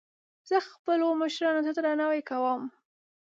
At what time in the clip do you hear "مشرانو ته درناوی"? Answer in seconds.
1.21-2.21